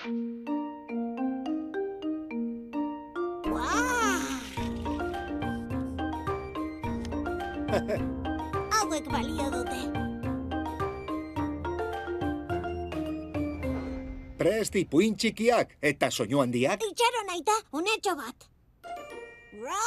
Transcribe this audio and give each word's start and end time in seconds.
Hauek 0.00 0.16
balio 9.12 9.52
dute. 9.52 9.80
Prest 14.40 14.80
ipuin 14.80 15.20
txikiak 15.20 15.76
eta 15.84 16.08
soinu 16.08 16.40
handiak. 16.40 16.80
Itxaron 16.80 17.28
aita, 17.36 17.60
unetxo 17.76 18.16
bat. 18.16 18.48
Ra, 19.60 19.84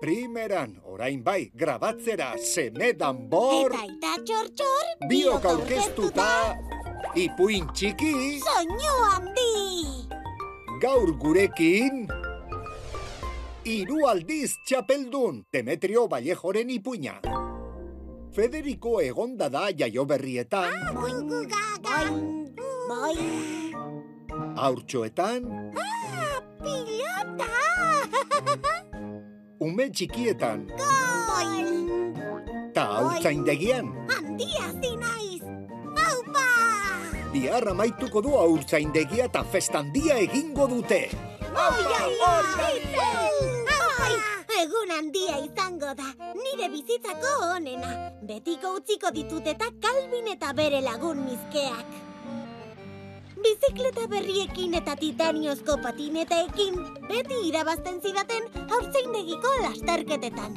Primeran, 0.00 0.76
orain 0.86 1.22
bai, 1.24 1.50
grabatzera, 1.54 2.36
semedan 2.38 3.24
bor, 3.30 3.72
Eta 3.74 3.80
aita 3.82 4.12
txor 4.22 4.46
txor, 4.54 4.84
biok 5.10 5.48
aurkeztuta, 5.50 6.26
ipuin 7.18 7.66
txiki, 7.74 8.38
Soinu 8.44 8.92
handi. 9.08 10.06
gaur 10.80 11.10
gurekin, 11.18 12.06
hiru 13.66 14.06
aldiz 14.06 14.54
txapeldun, 14.64 15.42
Demetrio 15.52 16.06
Vallejoren 16.06 16.70
ipuina. 16.70 17.18
Federico 18.38 19.00
egonda 19.02 19.48
da 19.50 19.66
jaio 19.74 20.04
berrietan, 20.06 20.94
Boing, 20.94 21.26
boing, 21.82 22.54
boing. 22.86 23.74
haurtxoetan, 24.54 25.42
Pilota! 26.62 27.50
ume 29.60 29.88
txikietan, 29.90 30.66
Boing! 30.78 32.14
ta 32.74 32.84
haurtzaindegian. 32.94 33.90
Handia 34.14 34.68
zinaiz! 34.80 35.42
Aupa! 36.06 36.44
Bihar 37.32 37.66
amaituko 37.72 38.22
du 38.22 38.36
haurtzaindegia 38.38 39.26
eta 39.30 39.42
festandia 39.44 40.18
egingo 40.22 40.68
dute. 40.70 41.00
Oi! 41.48 41.82
Oi! 42.30 44.12
Egun 44.58 44.90
handia 44.90 45.36
izango 45.38 45.92
da, 45.94 46.08
nire 46.34 46.68
bizitzako 46.72 47.34
onena. 47.54 47.92
Betiko 48.26 48.74
utziko 48.80 49.12
ditut 49.14 49.46
eta 49.46 49.70
Calvin 49.82 50.32
eta 50.34 50.52
bere 50.52 50.80
lagun 50.82 51.22
mizkeak. 51.26 51.98
Bizikleta 53.42 54.06
berriekin 54.10 54.74
eta 54.74 54.96
titaniozko 54.98 55.76
patineteekin 55.82 56.74
beti 57.06 57.36
irabazten 57.48 58.00
zidaten 58.02 58.48
haurtzeindegiko 58.66 59.52
lasterketetan. 59.62 60.56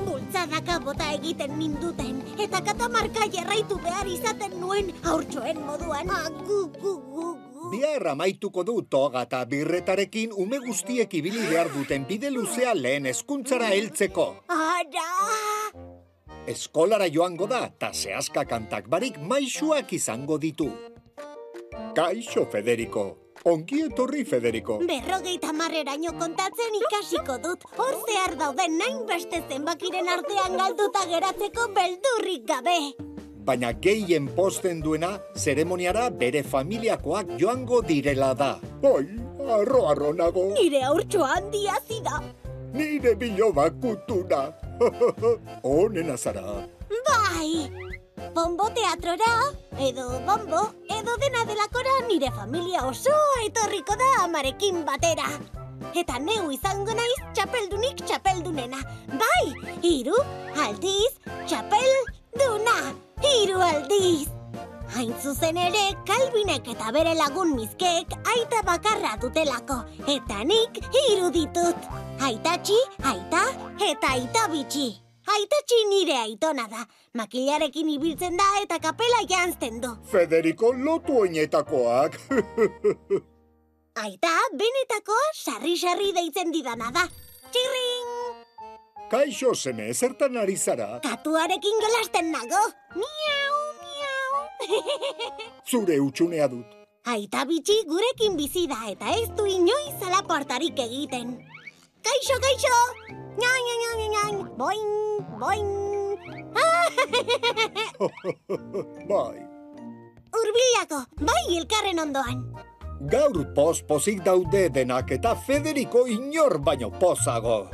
Bultzadaka 0.00 0.78
bota 0.84 1.10
egiten 1.16 1.58
ninduten 1.58 2.22
eta 2.40 2.62
katamarka 2.64 3.26
jarraitu 3.34 3.76
behar 3.84 4.08
izaten 4.08 4.56
nuen 4.60 4.94
haurtxoen 5.04 5.60
moduan. 5.66 6.08
Agu, 6.10 6.60
gu, 6.80 6.94
gu, 7.12 7.26
gu. 7.52 7.70
Bihar 7.70 8.08
amaituko 8.14 8.64
du 8.64 8.80
toga 8.82 9.26
eta 9.28 9.44
birretarekin 9.50 10.32
ume 10.44 10.58
guztiek 10.64 11.12
ibili 11.20 11.42
behar 11.50 11.68
duten 11.74 12.06
bide 12.08 12.30
luzea 12.32 12.72
lehen 12.74 13.10
hezkuntzara 13.10 13.68
heltzeko. 13.74 14.30
Ara! 14.48 15.08
Eskolara 16.48 17.10
joango 17.12 17.46
da 17.46 17.66
eta 17.68 17.92
zehazka 17.92 18.46
kantak 18.48 18.88
barik 18.88 19.20
maixuak 19.20 19.92
izango 19.92 20.38
ditu. 20.40 20.70
Kaixo, 21.94 22.46
Federico. 22.50 23.16
Ongi 23.44 23.80
etorri, 23.86 24.24
Federico. 24.24 24.78
Berrogeita 24.84 25.52
marreraino 25.56 26.12
kontatzen 26.18 26.74
ikasiko 26.80 27.38
dut. 27.42 27.64
Hor 27.78 27.94
zehar 28.06 28.34
dauden 28.38 28.76
nain 28.78 28.98
beste 29.08 29.40
zenbakiren 29.48 30.08
artean 30.12 30.56
galduta 30.60 31.06
geratzeko 31.08 31.68
beldurrik 31.76 32.44
gabe. 32.50 32.76
Baina 33.44 33.72
gehien 33.72 34.28
posten 34.36 34.82
duena 34.84 35.14
zeremoniara 35.36 36.10
bere 36.10 36.42
familiakoak 36.44 37.32
joango 37.40 37.80
direla 37.82 38.34
da. 38.34 38.50
Oi, 38.84 39.06
arro 39.48 39.86
arro 39.88 40.12
nago, 40.12 40.50
Nire 40.60 40.82
aurtxo 40.84 41.24
handia 41.24 41.78
zida. 41.88 42.20
nire 42.74 43.14
biloba 43.16 43.70
kutuna. 43.70 44.52
Honena 45.64 46.16
zara. 46.16 46.66
Bai! 47.08 47.70
Bombo 48.34 48.68
teatrora, 48.70 49.32
edo 49.80 50.04
bombo, 50.26 50.60
edo 51.00 51.16
dena 51.16 51.44
delakora 51.48 51.92
nire 52.08 52.30
familia 52.36 52.84
osoa 52.84 53.36
etorriko 53.46 53.94
da 53.96 54.08
amarekin 54.24 54.82
batera. 54.84 55.28
Eta 55.96 56.18
neu 56.20 56.50
izango 56.52 56.92
naiz 56.98 57.20
txapeldunik 57.32 58.02
txapeldunena. 58.04 58.82
Bai, 59.22 59.46
hiru 59.80 60.18
aldiz 60.66 61.16
txapelduna. 61.48 62.76
Hiru 63.24 63.64
aldiz. 63.64 64.28
Hain 64.96 65.14
zuzen 65.22 65.56
ere, 65.64 65.84
Kalbinek 66.06 66.68
eta 66.74 66.92
bere 66.92 67.14
lagun 67.16 67.54
mizkeek 67.56 68.16
aita 68.34 68.64
bakarra 68.66 69.16
dutelako. 69.22 69.82
Eta 70.18 70.42
nik 70.44 70.82
hiru 70.90 71.30
ditut. 71.36 71.92
Aitatxi, 72.20 72.80
aita 73.14 73.46
eta 73.92 74.18
aita 74.18 74.50
bitxi. 74.52 74.90
Aitatxi 75.30 75.80
nire 75.90 76.16
aitona 76.18 76.66
da. 76.70 76.84
Makilarekin 77.14 77.90
ibiltzen 77.94 78.38
da 78.38 78.46
eta 78.62 78.78
kapela 78.82 79.20
jantzten 79.28 79.80
du. 79.82 79.90
Federico 80.10 80.72
lotu 80.72 81.20
oinetakoak. 81.24 82.18
Aita, 84.04 84.32
benetakoa 84.56 85.26
sarri-sarri 85.34 86.12
deitzen 86.16 86.52
didana 86.54 86.90
da. 86.94 87.04
Txirring! 87.50 88.10
Kaixo 89.10 89.54
seme, 89.58 89.90
zertan 89.92 90.38
ari 90.38 90.56
zara? 90.56 91.00
Katuarekin 91.02 91.80
jolasten 91.84 92.30
nago. 92.30 92.60
Miau, 92.94 93.56
miau. 93.82 94.44
Zure 95.70 95.98
utxunea 96.00 96.46
dut. 96.52 96.76
Aita 97.10 97.42
bitxi 97.48 97.80
gurekin 97.90 98.36
bizi 98.38 98.66
da 98.70 98.84
eta 98.90 99.10
ez 99.18 99.28
du 99.36 99.46
inoiz 99.50 99.98
alaportarik 100.06 100.78
egiten. 100.78 101.32
Kaixo, 102.04 102.36
kaixo! 102.44 102.76
Nyan, 103.40 103.58
nyan, 103.66 103.78
nyan, 103.80 103.98
nyan. 104.14 104.34
Boing, 104.58 104.92
boing. 105.40 105.70
Bai, 109.10 109.38
Urbilako, 110.40 110.98
bai 111.26 111.44
elkarren 111.56 111.98
ondoan. 111.98 112.38
gaur 113.10 113.44
poz-pozik 113.54 114.22
daude 114.24 114.68
denak 114.74 115.10
eta 115.10 115.34
Federico 115.46 116.06
inor 116.06 116.58
baino 116.64 116.90
pozago. 116.90 117.66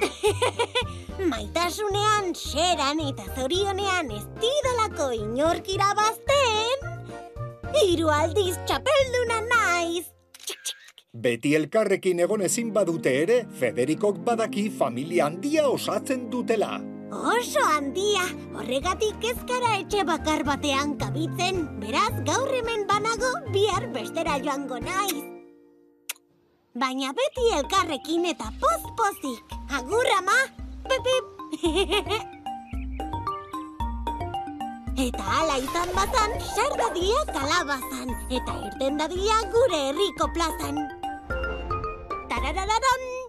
Maitasunean, 1.30 2.32
xeran 2.34 3.00
eta 3.08 3.24
zorionean 3.36 4.10
ez 4.10 4.24
didalako 4.42 5.10
inork 5.18 5.68
irabazten. 5.68 6.78
Hiru 7.82 8.08
aldiz 8.08 8.56
txapelduna 8.66 9.40
naiz. 9.50 10.06
Beti 11.16 11.54
elkarrekin 11.56 12.18
egon 12.20 12.42
ezin 12.44 12.72
badute 12.74 13.12
ere, 13.22 13.36
Federikok 13.60 14.18
badaki 14.26 14.66
familia 14.78 15.26
handia 15.30 15.62
osatzen 15.68 16.26
dutela. 16.30 16.76
Oso 17.32 17.62
handia, 17.64 18.26
horregatik 18.52 19.24
ez 19.30 19.38
gara 19.48 19.76
etxe 19.78 20.04
bakar 20.04 20.44
batean 20.44 20.96
kabitzen. 21.00 21.62
Beraz, 21.80 22.12
gaur 22.28 22.52
hemen 22.52 22.84
banago, 22.90 23.32
bihar 23.54 23.86
bestera 23.94 24.36
joango 24.44 24.78
naiz. 24.82 25.24
Baina 26.76 27.14
beti 27.16 27.48
elkarrekin 27.56 28.28
eta 28.34 28.52
poz-pozik. 28.60 29.56
Agur 29.78 30.12
ama, 30.18 30.36
pipip. 30.90 31.24
eta 35.08 35.24
hala 35.38 35.56
izan 35.64 35.96
bazan, 35.96 36.38
sar 36.52 36.76
dadila 36.82 37.24
kalabazan, 37.32 38.14
eta 38.28 38.60
irten 38.68 39.00
dadila 39.00 39.40
gure 39.56 39.82
herriko 39.88 40.28
plazan. 40.36 41.05
da 42.36 42.42
da 42.42 42.52
da 42.52 42.66
da 42.66 42.78
da. 42.80 43.25